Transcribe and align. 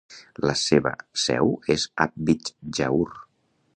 La 0.49 0.53
seva 0.61 0.93
seu 1.25 1.53
és 1.75 1.85
Arvidsjaur. 2.07 3.09